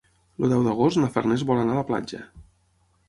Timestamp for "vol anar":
1.51-1.77